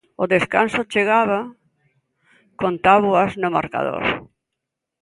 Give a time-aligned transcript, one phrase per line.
[0.23, 1.39] O descanso chegaba
[2.59, 4.03] con táboas no marcador.